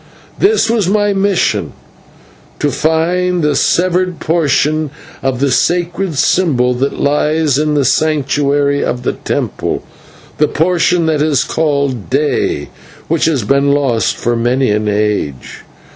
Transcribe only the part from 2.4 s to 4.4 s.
To find the severed